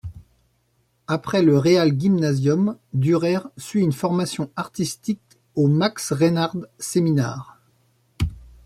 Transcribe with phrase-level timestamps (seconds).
[1.05, 5.21] Après le Realgymnasium, Dürer suit une formation artistique
[5.53, 7.59] au Max Reinhardt Seminar.